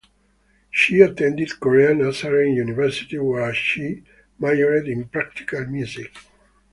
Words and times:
She 0.71 1.01
attended 1.01 1.59
Korea 1.59 1.93
Nazarene 1.93 2.55
University 2.55 3.19
where 3.19 3.53
she 3.53 4.01
majored 4.39 4.87
in 4.87 5.07
Practical 5.07 5.67
Music. 5.67 6.11